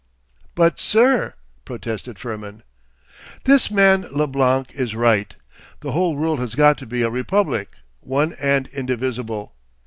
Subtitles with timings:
[0.55, 2.63] 'But, sir,' protested Firmin.
[3.43, 5.35] 'This man Leblanc is right.
[5.81, 9.53] The whole world has got to be a Republic, one and indivisible.